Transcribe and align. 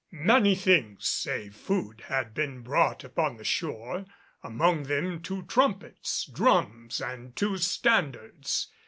Many 0.09 0.55
things 0.55 1.07
save 1.07 1.55
food 1.55 2.05
had 2.07 2.33
been 2.33 2.63
brought 2.63 3.03
upon 3.03 3.37
the 3.37 3.43
shore, 3.43 4.03
among 4.41 4.81
them 4.85 5.21
two 5.21 5.43
trumpets, 5.43 6.25
drums 6.25 6.99
and 6.99 7.35
two 7.35 7.57
standards. 7.59 8.69